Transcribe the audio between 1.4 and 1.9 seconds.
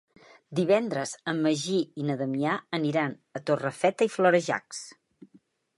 Magí